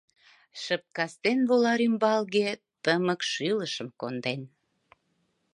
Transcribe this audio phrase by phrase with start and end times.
[0.61, 2.49] Шып кастен вола рӱмбалге,
[2.83, 4.41] Тымык шӱлышым конден.